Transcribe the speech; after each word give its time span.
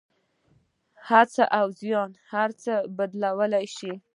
هڅه 1.09 1.43
او 1.59 1.65
زیار 1.79 2.09
هر 2.31 2.49
څه 2.63 2.73
بدلولی 2.97 3.65
شي. 3.75 3.91